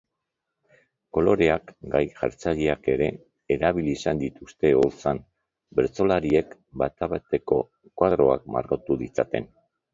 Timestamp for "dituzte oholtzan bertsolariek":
4.23-6.59